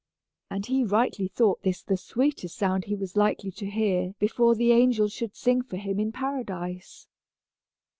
And 0.49 0.65
he 0.65 0.83
rightly 0.83 1.27
thought 1.27 1.61
this 1.61 1.83
the 1.83 1.95
sweetest 1.95 2.57
sound 2.57 2.85
he 2.85 2.95
was 2.95 3.15
likely 3.15 3.51
to 3.51 3.69
hear 3.69 4.15
before 4.17 4.55
the 4.55 4.71
angels 4.71 5.13
should 5.13 5.35
sing 5.35 5.61
for 5.61 5.77
him 5.77 5.99
in 5.99 6.11
Paradise! 6.11 7.05